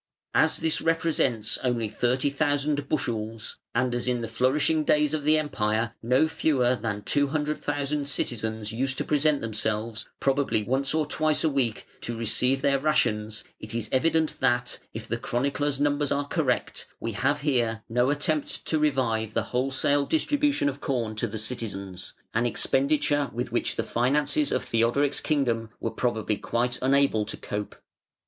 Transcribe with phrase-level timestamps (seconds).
[0.33, 5.93] As this represents only 30,000 bushels, and as in the flourishing days of the Empire
[6.01, 11.85] no fewer than 200,000 citizens used to present themselves, probably once or twice a week,
[12.01, 17.11] to receive their rations, it is evident that (if the chronicler's numbers are correct) we
[17.11, 22.47] have here no attempt to revive the wholesale distribution of corn to the citizens an
[22.47, 27.75] expenditure with which the finances of Theodoric's kingdom were probably quite unable to cope.